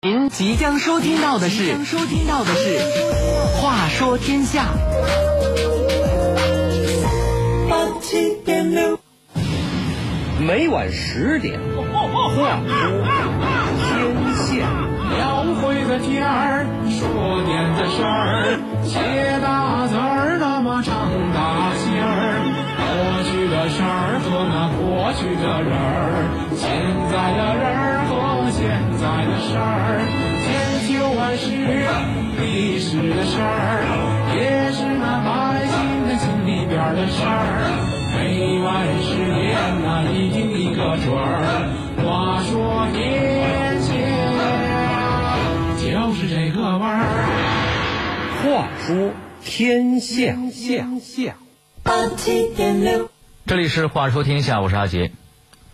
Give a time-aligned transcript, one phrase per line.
[0.00, 2.78] 您即将收听到的是，收听到的是
[3.60, 4.62] 《话说天下》。
[7.68, 9.00] 八七点六，
[10.38, 12.46] 每晚十点，话说
[13.88, 14.70] 天下。
[15.10, 19.00] 描绘的天儿，说点的事儿，写
[19.42, 22.38] 大字儿，那么唱大戏儿。
[22.78, 22.86] 过
[23.32, 26.70] 去的事儿和那过去的人儿，现
[27.10, 28.14] 在的人儿和
[28.58, 28.66] 现
[28.98, 30.02] 在的事儿，
[30.42, 31.46] 千秋万世
[32.42, 33.86] 历史的事儿，
[34.34, 37.38] 也是那百姓的心里边儿的事儿。
[38.18, 38.66] 每晚
[39.00, 41.70] 十点那一定一个准儿。
[42.02, 43.94] 话说天下。
[45.78, 47.06] 就是这个味儿。
[48.42, 50.34] 话说天下，
[51.84, 53.08] 八七点六，
[53.46, 55.12] 这里是《话说天下》，我是阿杰。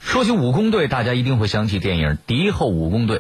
[0.05, 3.19] 说起武工队，大家一定会想起电影《敌后武工队》。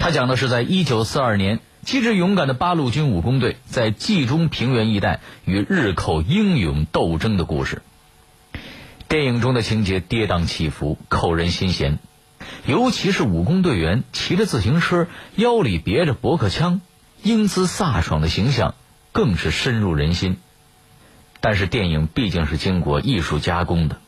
[0.00, 7.82] 它讲的是在一九四二年，机智勇敢的八路军武工队在冀中平原一带与日寇英勇斗争的故事。
[9.08, 11.98] 电影中的情节跌宕起伏，扣人心弦。
[12.66, 16.80] 尤其是武工队员骑着自行车，腰里别着驳壳枪，
[17.22, 18.74] 英姿飒爽的形象
[19.12, 20.36] 更是深入人心。
[21.40, 23.98] 但是电影毕竟是经过艺术加工的，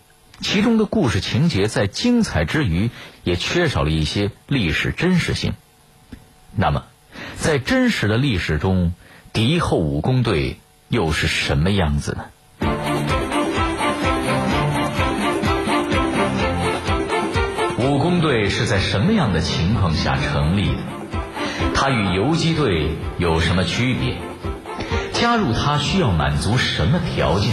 [0.44, 2.90] 其中的故事情节在精彩之余，
[3.22, 5.54] 也缺少了一些历史真实性。
[6.54, 6.84] 那么，
[7.38, 8.92] 在真实的历史中，
[9.32, 12.24] 敌后武工队又是什么样子呢？
[17.78, 20.76] 武工队是在什么样的情况下成立的？
[21.74, 24.18] 它与游击队有什么区别？
[25.14, 27.50] 加入它需要满足什么条件？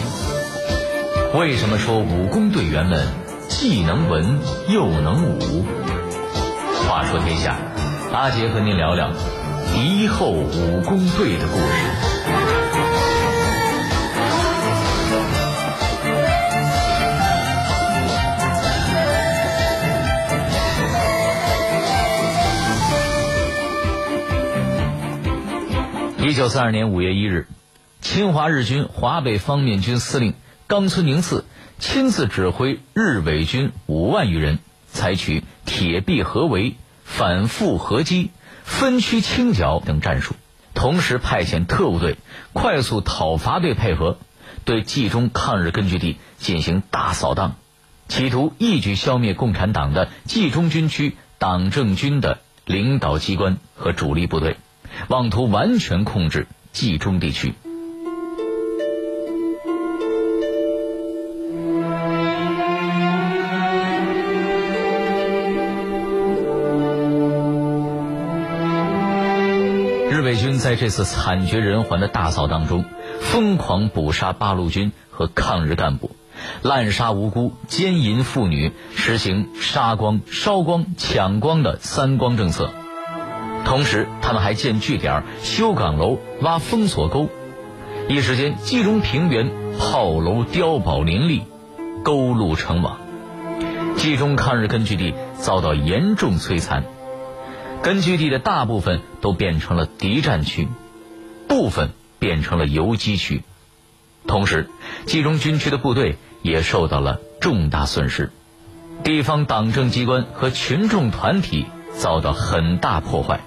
[1.34, 3.08] 为什么说武工队员们
[3.48, 5.66] 既能文又能武？
[6.90, 7.58] 话说天下，
[8.12, 9.14] 阿杰和您聊聊
[9.74, 11.64] 敌后武工队的故事。
[26.28, 27.48] 一九四二年五月一日，
[28.02, 30.34] 侵华日军华北方面军司令
[30.72, 31.44] 冈村宁次
[31.80, 38.30] 亲自指挥日伪军五万余人，采取铁壁合围、反复合击、
[38.64, 40.34] 分区清剿等战术，
[40.74, 42.16] 同时派遣特务队、
[42.54, 44.18] 快速讨伐队配合，
[44.64, 47.58] 对冀中抗日根据地进行大扫荡，
[48.08, 54.56] 企图一举消灭共产党的冀中军区党政军的领导机关和主力部队。
[55.10, 57.56] 妄图完全控制冀中地区。
[70.82, 72.86] 这次惨绝人寰的大扫荡中，
[73.20, 76.10] 疯狂捕杀八路军和抗日干部，
[76.64, 82.72] 滥杀无辜，奸淫妇女，实行杀光、烧光、抢光的“三光”政策。
[83.64, 87.30] 同时，他们还建据点、修岗楼、挖封锁沟，
[88.10, 91.44] 一时间，冀中平原炮楼碉堡林立，
[92.04, 92.98] 沟路成网，
[93.98, 96.86] 冀中抗日根据地遭到严重摧残，
[97.84, 100.68] 根据地的大部分都变成了敌占区，
[101.48, 103.42] 部分变成了游击区，
[104.28, 104.70] 同时，
[105.08, 108.32] 冀中军区的部队也受到了重大损失，
[109.04, 111.66] 地方党政机关和群众团体
[111.98, 113.42] 遭到很大破坏。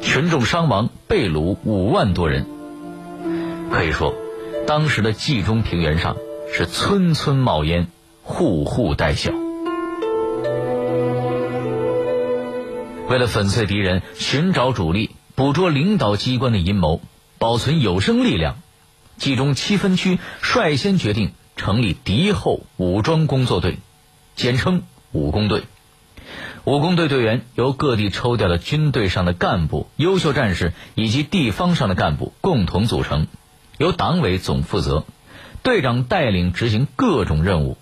[0.00, 2.46] 群众伤亡、被掳五万多人。
[3.72, 4.14] 可以说，
[4.68, 6.16] 当时的冀中平原上
[6.52, 7.88] 是村村冒烟，
[8.22, 9.32] 户户带笑。
[13.08, 17.00] 为了粉碎敌人、寻找主力、捕捉领导机关的阴谋、
[17.38, 18.56] 保存有生力量，
[19.16, 23.78] 冀中七分区率先决定成立敌后武装工作队，
[24.34, 25.62] 简称武工队。
[26.64, 33.28] 武工队队员由各地抽调的军队上的干部、优秀战士以及地方上的干部共同组成，
[33.78, 35.04] 由党委总负责，
[35.62, 37.78] 队长带领执行各种任务。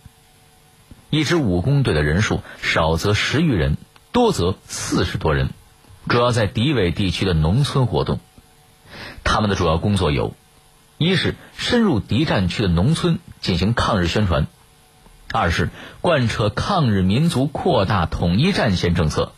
[1.08, 3.78] 一支武工队的人数少则十余人，
[4.14, 5.50] 多则四十多人，
[6.08, 8.20] 主要在敌伪地区的农村活动。
[9.24, 10.36] 他们的主要工作有：
[10.98, 14.46] 一是深入敌占区的农村进行抗日宣传。
[15.32, 15.70] 二是
[16.00, 19.32] 贯彻抗日民族扩大统一战线政策，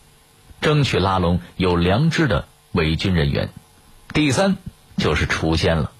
[0.61, 3.49] 争取拉拢有良知的伪军人员。
[4.12, 4.58] 第三
[4.99, 5.90] 就是除奸了，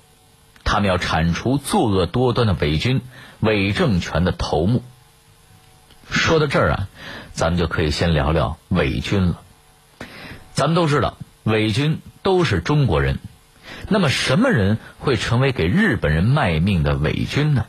[0.64, 3.00] 他们要铲除作恶多端的伪军、
[3.40, 4.82] 伪政权的头目。
[6.11, 6.88] 说到这儿啊，
[7.32, 9.41] 咱们就可以先聊聊伪军了。
[10.53, 13.19] 咱们都知道，伪军都是中国人，
[13.88, 17.67] 那么什么人会成为给日本人卖命的伪军呢？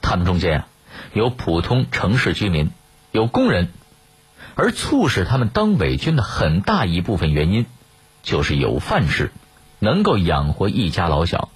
[0.00, 0.68] 他们中间啊，
[1.12, 2.70] 有普通城市居民，
[3.10, 3.68] 有工人，
[4.54, 7.66] 而促使他们当伪军的很大一部分原因，
[8.22, 9.30] 就是有饭吃，
[9.78, 11.50] 能够养活一家老小。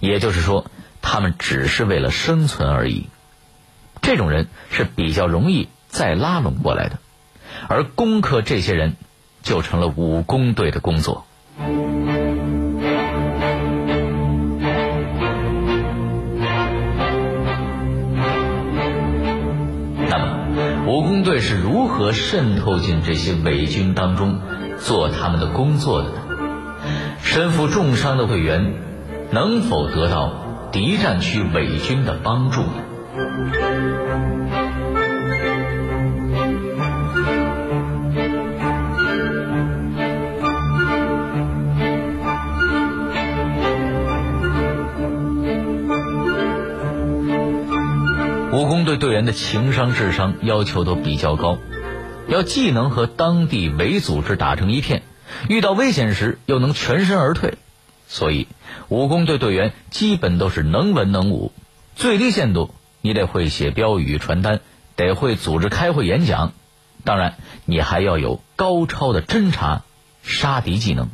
[0.00, 0.70] 也就是说，
[1.02, 3.08] 他们只是为了生存而已。
[4.00, 6.98] 这种人是比较容易再拉拢过来的，
[7.68, 8.96] 而攻克这些人，
[9.42, 11.24] 就成了武工队的工作。
[20.10, 24.40] 那么，武工队是如何渗透进这些伪军当中，
[24.78, 26.14] 做他们的工作的呢？
[27.22, 28.74] 身负重伤的会员，
[29.30, 30.32] 能否得到
[30.72, 32.84] 敌占区伪军的帮助呢？
[49.28, 51.58] 的情商、智商要求都比较高，
[52.28, 55.02] 要既能和当地伪组织打成一片，
[55.50, 57.58] 遇到危险时又能全身而退，
[58.06, 58.48] 所以
[58.88, 61.52] 武工队队员基本都是能文能武。
[61.94, 64.60] 最低限度，你得会写标语传单，
[64.96, 66.54] 得会组织开会演讲，
[67.04, 67.34] 当然，
[67.66, 69.82] 你还要有高超的侦查、
[70.22, 71.10] 杀敌技能。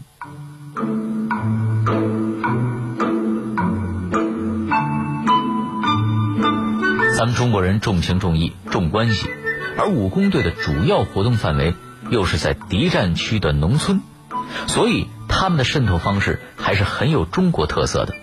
[7.24, 9.30] 咱们中国人重情重义重关系，
[9.78, 11.74] 而武工队的主要活动范围
[12.10, 14.02] 又是在敌占区的农村，
[14.66, 18.14] 所以他们的渗透方式还是很有中国特色的。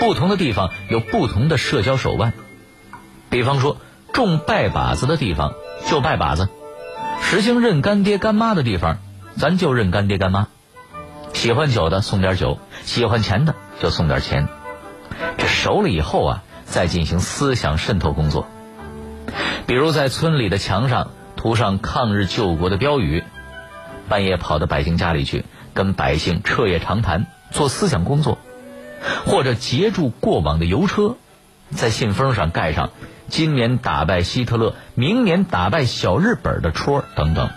[0.00, 2.34] 不同的地方有不同的社交手腕，
[3.30, 3.78] 比方说
[4.12, 5.54] 种拜把子的地方
[5.88, 6.50] 就拜把子，
[7.22, 8.98] 实行认干爹干妈的地方，
[9.34, 10.48] 咱就认干爹干妈。
[11.32, 14.46] 喜欢酒的送点酒，喜欢钱的就送点钱。
[15.38, 16.42] 这熟了以后啊。
[16.72, 18.48] 再进行思想渗透工作，
[19.66, 23.24] 比如在村里的墙上涂上抗日救国的标语，
[24.08, 28.38] 半夜跑到百姓家里去跟百姓彻夜长谈，做思想工作，
[29.26, 31.16] 或者截住过往的邮车，
[31.68, 32.88] 在信封上盖上
[33.28, 37.50] “今年打败希特勒，明年打败小日本”的戳等等。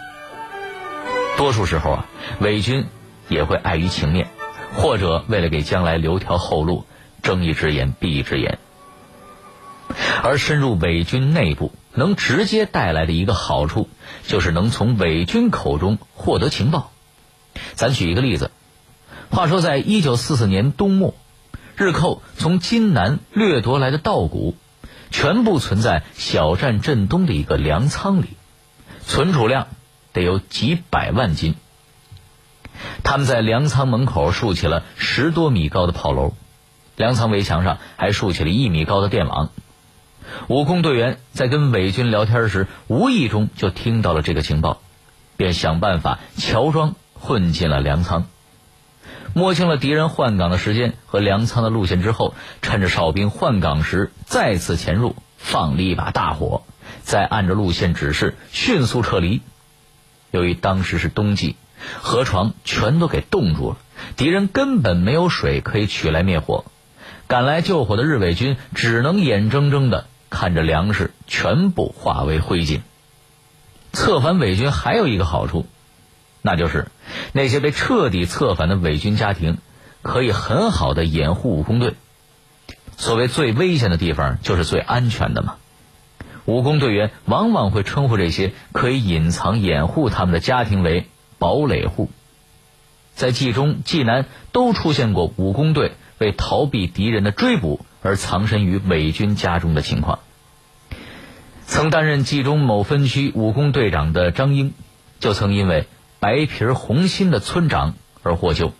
[1.37, 2.05] 多数时候啊，
[2.41, 2.85] 伪军
[3.29, 4.27] 也会碍于情面，
[4.73, 6.85] 或者为了给将来留条后路，
[7.23, 8.59] 睁一只眼闭一只眼。
[10.23, 13.89] 而深入伪军内部，能直接带来的一个好处，
[14.27, 16.91] 就是能从伪军口中获得情报。
[17.73, 18.51] 咱举一个例子，
[19.29, 21.15] 话说在一九四四年冬末，
[21.75, 24.55] 日寇从津南掠夺来的稻谷，
[25.11, 28.29] 全部存在小站镇东的一个粮仓里，
[29.05, 29.67] 存储量
[30.11, 31.55] 得有几百万斤。
[33.03, 36.33] 他们在粮仓门口竖起了十多米高的炮楼，
[36.97, 39.51] 粮仓围墙上还竖起了一米高的电网。
[40.47, 44.79] 武工队员在跟伪军聊天时，无意中就听到了这个情报，
[45.37, 48.27] 便想办法乔装混进了粮仓。
[49.33, 56.61] 摸清了敌人换岗的时间和粮仓的路线之后，趁着哨兵换岗时再次潜入，放了一把大火，
[57.01, 59.41] 再按着路线指示迅速撤离。
[60.29, 61.55] 由于当时是冬季，
[62.01, 63.77] 河床全都给冻住了，
[64.15, 66.65] 敌人根本没有水可以取来灭火，
[67.25, 70.05] 赶来救火的日伪军只能眼睁睁的。
[70.35, 72.81] 看着粮食全部化为灰烬，
[73.93, 75.65] 策反伪军还有一个好处，
[76.41, 76.87] 那就是
[77.31, 79.57] 那些被彻底策反的伪军家庭
[80.01, 81.95] 可以很好的掩护武工队。
[82.97, 85.55] 所谓最危险的地方就是最安全的嘛。
[86.43, 91.07] 武工队员往往会称呼这些可以隐藏掩护他们的家庭为
[91.39, 92.11] “堡垒户”。
[93.15, 97.85] 在冀中、冀南都出现过武工队为逃避敌人的追捕。
[98.05, 100.19] 而藏身于伪军家中的情况。
[101.67, 104.73] 曾担任冀中某分区武工队长的张英，
[105.19, 105.87] 就曾因为
[106.19, 108.73] 白皮红心的村长而获救。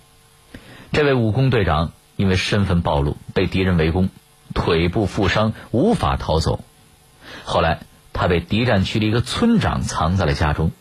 [0.91, 4.09] 这位武工队长因为身份暴露，被敌人围攻，
[4.53, 6.63] 腿部负伤，无法逃走。
[7.43, 7.79] 后来，
[8.13, 10.71] 他被敌占区的一个村长藏在了家中。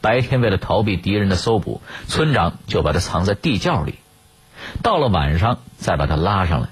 [0.00, 3.96] 白天为了逃避敌人的搜捕，村长就把他藏在地窖里，
[4.82, 6.70] 到了晚上再把他拉上来。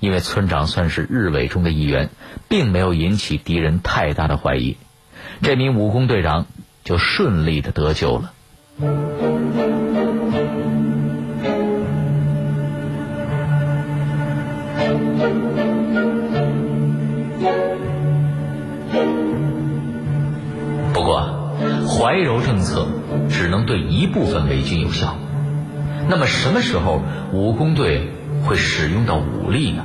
[0.00, 2.10] 因为村长算是日伪中的一员，
[2.48, 4.76] 并没有引起敌人太大的怀疑，
[5.42, 6.46] 这名武工队长
[6.82, 8.32] 就顺利的得救了。
[20.94, 21.54] 不过，
[21.86, 22.86] 怀柔政策
[23.28, 25.16] 只能对一部分伪军有效。
[26.08, 27.02] 那么什么时候
[27.32, 28.08] 武工队
[28.44, 29.84] 会使用到武力呢？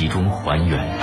[0.00, 0.98] 从书籍中还原。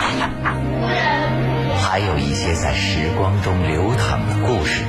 [1.77, 4.83] 还有一些在时光中流淌的故事，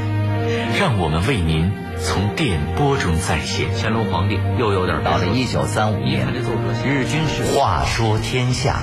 [0.78, 3.68] 让我们为您从电波中再现。
[3.76, 6.26] 乾隆皇帝又有点到了一九三五年，
[6.86, 8.80] 日军是话说天下，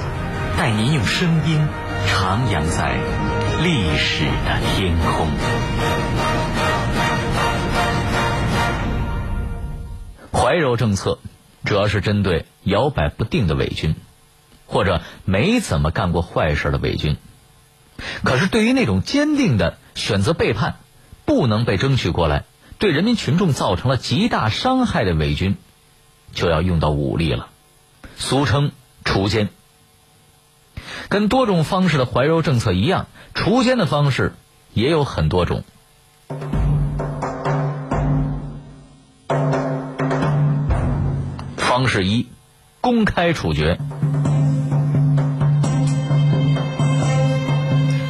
[0.58, 1.68] 带您用声音
[2.08, 2.94] 徜徉在
[3.64, 5.28] 历史的天空。
[10.32, 11.18] 怀柔政策
[11.64, 13.96] 主要是针对摇摆不定的伪军，
[14.66, 17.18] 或者没怎么干过坏事的伪军。
[18.24, 20.76] 可是，对于那种坚定的选择背叛、
[21.24, 22.44] 不能被争取过来、
[22.78, 25.56] 对人民群众造成了极大伤害的伪军，
[26.34, 27.48] 就要用到武力了，
[28.18, 28.72] 俗称
[29.04, 29.50] 锄奸。
[31.08, 34.34] 跟多种方式的怀柔政策一样，锄奸的方式
[34.74, 35.64] 也有很多种。
[41.56, 42.28] 方式一：
[42.82, 43.80] 公开处决。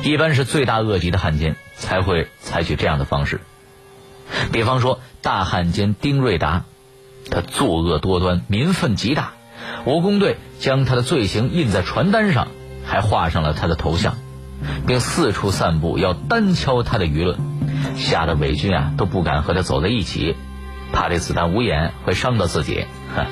[0.05, 3.41] 一般是罪大恶极的汉奸才会采取这样的方式，
[4.51, 6.65] 比方说大汉奸丁瑞达，
[7.31, 9.33] 他作恶多端，民愤极大，
[9.83, 12.49] 武工队将他的罪行印在传单上，
[12.85, 14.15] 还画上了他的头像，
[14.85, 17.39] 并四处散布要单敲他的舆论，
[17.95, 20.35] 吓得伪军啊都不敢和他走在一起，
[20.93, 22.85] 怕这子弹无眼会伤到自己。
[23.15, 23.25] 哼，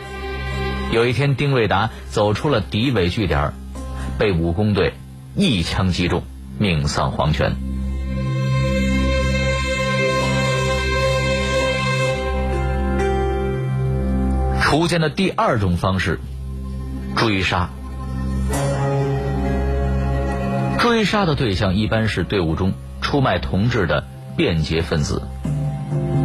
[0.91, 3.53] 有一天丁瑞达走出了敌伪据点，
[4.17, 4.95] 被武工队
[5.35, 6.23] 一枪击中。
[6.57, 7.55] 命丧黄泉。
[14.61, 16.19] 锄奸的第二种方式，
[17.15, 17.69] 追杀。
[20.79, 24.03] 追杀的对象一般是队伍中出卖同志的
[24.35, 25.21] 变节分子。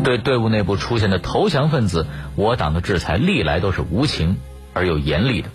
[0.02, 2.06] 对队伍内部出现的投降分子，
[2.36, 4.38] 我党的制裁历来都是无情
[4.72, 5.50] 而又严厉的。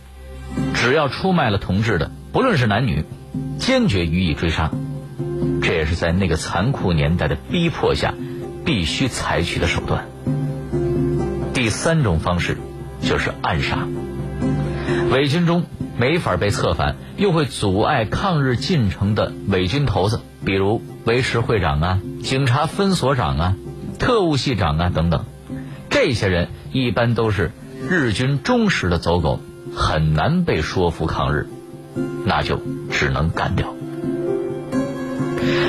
[0.76, 3.06] 只要出卖了同志的，不论是男女。
[3.58, 4.72] 坚决予以追杀，
[5.62, 8.14] 这也是在那个残酷年代的逼迫下
[8.66, 10.06] 必须采取的手段。
[11.54, 12.58] 第三种方式
[13.02, 13.88] 就是暗杀。
[15.12, 15.64] 伪军中
[15.98, 23.56] 没法被策反，又会阻碍抗日进程的伪军头子，比如维持会长啊、警察分所长啊、
[23.98, 25.26] 特务系长啊等等，
[25.90, 27.52] 这些人一般都是
[27.90, 29.40] 日军忠实的走狗，
[29.74, 31.48] 很难被说服抗日。
[32.26, 33.74] 那就只能干掉。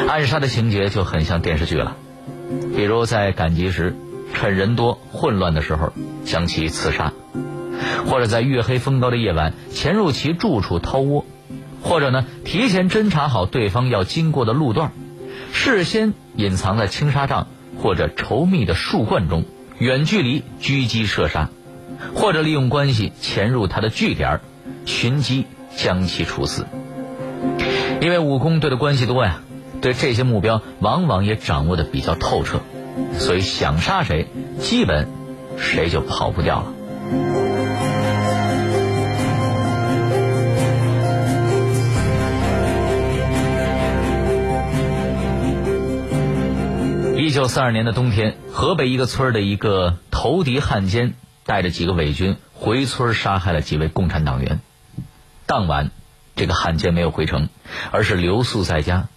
[0.08, 1.96] 暗杀的情节就很像电视剧了，
[2.76, 3.96] 比如在赶集时，
[4.32, 5.92] 趁人多混乱的时候
[6.24, 7.12] 将其刺杀；
[8.06, 11.24] 或者在月黑风高的夜晚潜入其住处掏窝；
[11.82, 14.92] 或者呢提前侦查好对方要经过的路段，
[15.52, 17.48] 事先隐藏在青纱帐
[17.82, 19.44] 或者稠密的树冠中，
[19.78, 21.48] 远距离狙击射杀；
[22.14, 24.40] 或者利用关系潜入他的据点，
[24.84, 25.46] 寻机。
[25.76, 26.66] 将其处死，
[28.00, 29.40] 因为武工队的关系多呀，
[29.80, 32.60] 对这些目标往往也掌握的比较透彻，
[33.18, 34.28] 所以想杀谁，
[34.60, 35.08] 基本
[35.56, 36.72] 谁就跑不掉了。
[47.16, 51.14] 一九四二年的冬天，河北一个村的一个投敌汉奸，
[51.44, 54.60] 带着几个伪军回村杀害了几位共产党员。
[55.46, 55.90] 当晚，
[56.36, 57.48] 这个汉奸没有回城，
[57.90, 59.08] 而是留宿在家。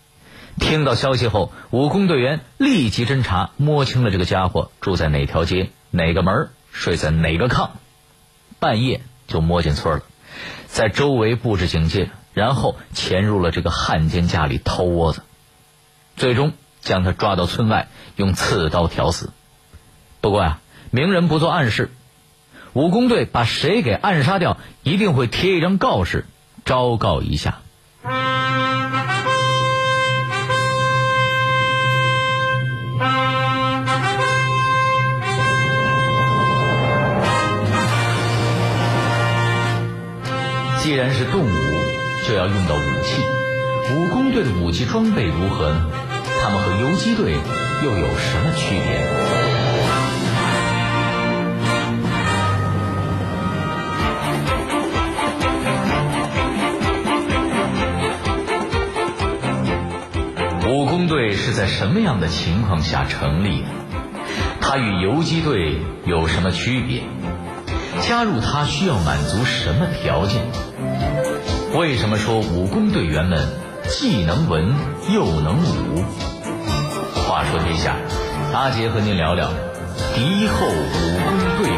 [0.60, 7.70] 听到消息后，武工队员立即侦查，摸清了这个家伙住在哪条街、哪个门、睡在哪个炕。
[8.60, 10.04] 半夜就摸进村了，
[10.66, 15.22] 在周围布置警戒，然后潜入了这个汉奸家里偷窝子，
[16.16, 19.32] 最终将他抓到村外，用刺刀挑死。
[20.22, 21.92] 不过呀，明人不做暗事。
[22.78, 26.26] 武工队把谁给暗杀掉，一定会贴一张告示，
[26.64, 27.58] 昭告一下。
[40.84, 41.50] 既然是动武，
[42.28, 43.24] 就要用到武器。
[43.96, 45.90] 武工队的武器装备如何呢？
[46.44, 47.40] 他们和游击队
[47.84, 49.47] 又有什么区别？
[61.08, 63.68] 队是在什么样的情况下成立的？
[64.62, 67.04] 它与游击队有什么区别？
[68.02, 70.42] 加入它需要满足什么条件？
[71.74, 73.48] 为什么说武工队员们
[73.84, 74.76] 既能文
[75.14, 76.04] 又能武？
[77.28, 77.96] 话说天下，
[78.54, 79.52] 阿杰和您聊聊
[80.16, 81.70] 敌后武工队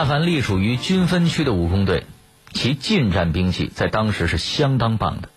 [0.00, 0.06] 的故事。
[0.06, 2.06] 大凡隶属于军分区的武工队，
[2.54, 5.28] 其近战兵器在当时是相当棒的。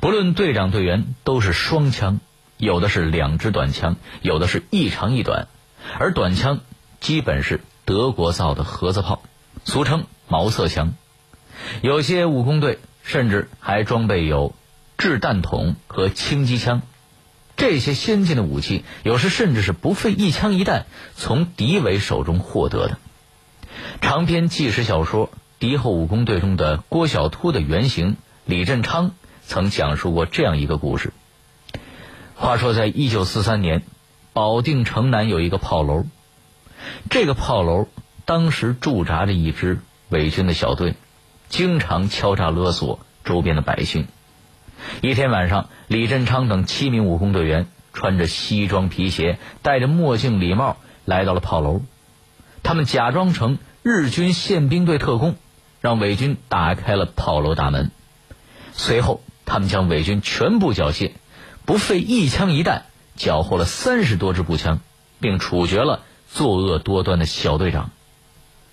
[0.00, 2.20] 不论队长队员都是双枪，
[2.56, 5.48] 有的是两支短枪，有的是一长一短，
[5.98, 6.60] 而短枪
[7.00, 9.22] 基本是德国造的盒子炮，
[9.64, 10.94] 俗称毛瑟枪。
[11.82, 14.54] 有些武工队甚至还装备有
[14.98, 16.82] 掷弹筒和轻机枪。
[17.56, 20.86] 这些先进的武器，有时甚至是不费一枪一弹
[21.16, 22.98] 从敌伪手中获得的。
[24.00, 25.28] 长篇纪实小说
[25.58, 29.12] 《敌后武工队》中的郭小秃的原型李振昌
[29.42, 31.12] 曾讲述过这样一个故事。
[32.34, 33.82] 话说，在一九四三年，
[34.32, 36.04] 保定城南有一个炮楼，
[37.08, 37.88] 这个炮楼
[38.24, 40.94] 当时驻扎着一支伪军的小队，
[41.48, 44.06] 经常敲诈勒索周边的百姓。
[45.00, 50.76] 一天晚上，李振昌等七名武工队员穿着西装皮鞋，戴着墨镜礼帽，
[51.06, 51.80] 来到了炮楼。
[52.62, 55.36] 他们假装成日军宪兵队特工，
[55.80, 57.92] 让伪军打开了炮楼大门。
[58.72, 61.12] 随后，他们将伪军全部缴械，
[61.64, 64.80] 不费一枪一弹，缴获了三十多支步枪，
[65.20, 67.90] 并处决了作恶多端的小队长。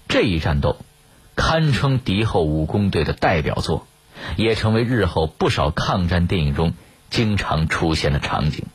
[0.07, 0.77] 这一战斗，
[1.35, 3.85] 堪称敌后武工队的代表作，
[4.35, 6.73] 也成为日后不少抗战电影中
[7.11, 8.65] 经常出现的场景。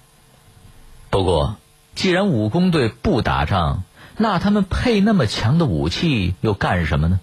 [1.11, 1.57] 不过，
[1.97, 3.83] 既然武工队不打仗，
[4.19, 7.21] 那他们配那么强的武器又干什么呢？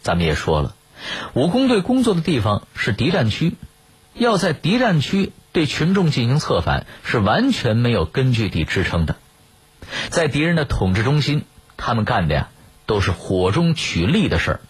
[0.00, 0.74] 咱们也说了，
[1.34, 3.54] 武工队工作的地方是敌占区，
[4.14, 9.16] 要在敌占区对群众进行策反，是完全没有根据地支撑的。
[10.08, 11.44] 在敌人的统治中心，
[11.76, 12.48] 他们干的呀
[12.86, 14.60] 都是火中取栗的事儿。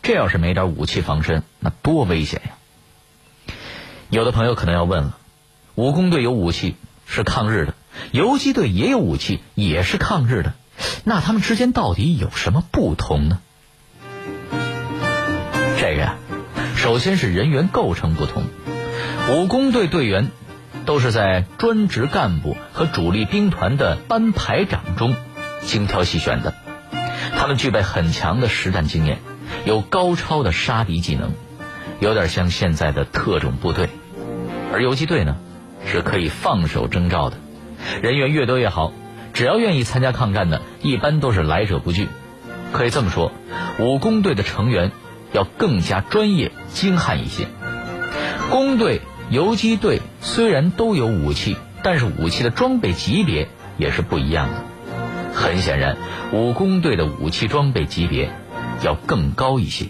[0.00, 3.54] 这要是没点武器防身，那多危险呀！
[4.10, 5.18] 有的朋友可能要问了：
[5.74, 7.74] 武工队有武器是抗日的，
[8.12, 10.54] 游击队也有武器也是抗日的。
[11.04, 13.40] 那他们之间到底有什么不同呢？
[15.80, 16.16] 这个呀，
[16.76, 18.44] 首先是人员构成不同。
[19.30, 20.30] 武工队队员
[20.86, 25.14] 都是在专职干部和主力兵团的班排长中
[25.62, 26.54] 精挑细选的，
[27.36, 29.18] 他们具备很强的实战经验，
[29.64, 31.32] 有高超的杀敌技能，
[32.00, 33.88] 有点像现在的特种部队。
[34.72, 35.36] 而游击队呢，
[35.86, 37.36] 是可以放手征召的，
[38.02, 38.92] 人员越多越好。
[39.38, 42.08] 只要愿意参加抗战的，一般都是来者不拒。
[42.72, 43.30] 可以这么说，
[43.78, 44.90] 武工队的成员
[45.30, 47.46] 要更加专业精悍一些。
[48.50, 53.46] 工队、游击队虽然都有武器，但是武器的装备级别
[53.76, 54.64] 也是不一样的。
[55.34, 55.96] 很显然，
[56.32, 58.32] 武工队的武器装备级别
[58.82, 59.86] 要更高一些。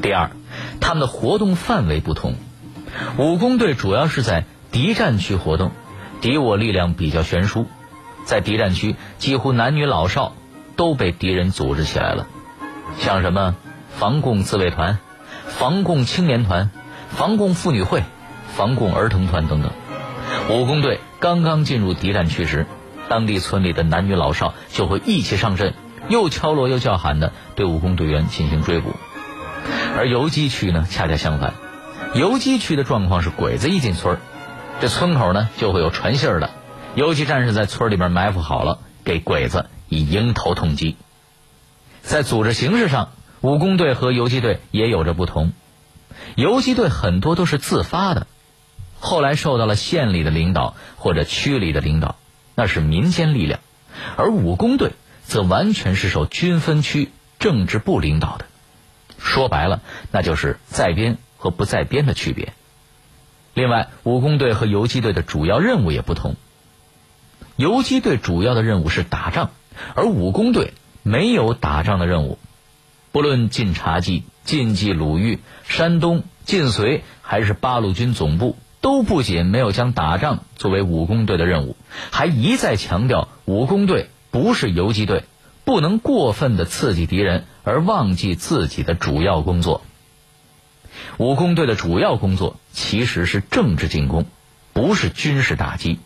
[0.00, 0.30] 第二，
[0.80, 2.32] 他们的活动范围不同。
[3.18, 5.70] 武工队主要是在敌占区活动，
[6.22, 7.66] 敌我力量比较悬殊。
[8.28, 10.34] 在敌占区，几乎男女老少
[10.76, 12.26] 都被敌人组织起来了，
[12.98, 13.56] 像什么
[13.88, 14.98] 防共自卫团、
[15.46, 16.70] 防共青年团、
[17.08, 18.04] 防共妇女会、
[18.54, 19.70] 防共儿童团等等。
[20.50, 22.66] 武工队刚刚进入敌占区时，
[23.08, 25.72] 当地村里的男女老少就会一起上阵，
[26.10, 28.92] 又敲锣又叫喊的对武工队员进行追捕。
[29.96, 31.54] 而游击区呢，恰恰相反，
[32.12, 34.20] 游击区的状况是鬼子一进村儿
[34.80, 36.50] 这村口呢就会有传信儿的。
[36.94, 40.96] 游击战士在村里边埋伏好了，给鬼子以迎头痛击。
[42.02, 45.52] 在组织形式上，武工队和游击队也有着不同。
[46.34, 48.26] 游击队很多都是自发的，
[48.98, 52.16] 后来受到了县里的领导或者区里的领导，
[52.54, 53.60] 那是民间力量；
[54.16, 58.46] 而武工队则完全是受军分区政治部领导的。
[59.18, 62.52] 说白了，那就是在编和不在编的区别。
[63.54, 66.34] 另外，武工队和游击队的主要任务也不同。
[67.58, 69.50] 游击队主要的任务是打仗，
[69.96, 72.38] 而武工队没有打仗的任务。
[73.10, 81.74] 不论晋察冀、晋冀鲁豫、山东晋绥，还是八路军总部，都不仅没有将打仗作为武工队的任务，
[82.12, 85.24] 还一再强调武工队不是游击队，
[85.64, 89.82] 不能过分的刺激敌人而忘记自己的主要工作。
[91.16, 94.26] 武工队的主要工作其实是政治进攻，
[94.72, 95.98] 不是军事打击。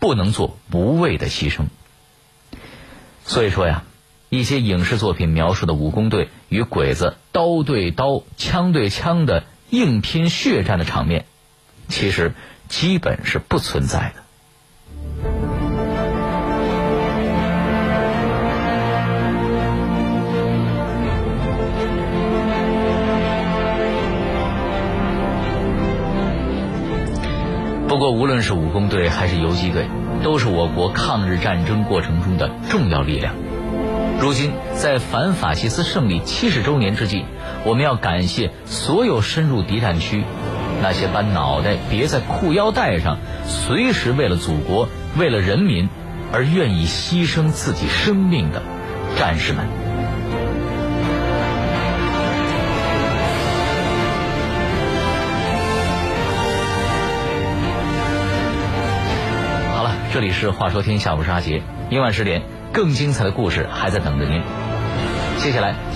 [0.00, 1.66] 不能做无谓的牺牲。
[3.24, 3.84] 所以说呀，
[4.28, 11.24] 一些影视作品描述的武工队与鬼子刀对刀、枪对枪的硬拼血战的场面，
[11.88, 12.34] 其实
[12.68, 15.53] 基本是不存在的。
[27.86, 29.86] 不过，无论是武工队还是游击队，
[30.22, 33.34] 都是我国抗日战争过程中的重要力量。
[34.20, 37.24] 如今，在反法西斯胜利七十周年之际，
[37.64, 40.24] 我们要感谢所有深入敌占区、
[40.82, 45.88] 那些把脑袋别在裤腰带上，随时为了祖国、为了人民
[46.32, 48.62] 而愿意牺牲自己生命的
[49.16, 49.83] 战士们。
[60.14, 61.60] 这里是《话说天下》，我是阿杰。
[61.90, 64.40] 明晚十点，更精彩的故事还在等着您。
[65.38, 65.74] 接下来。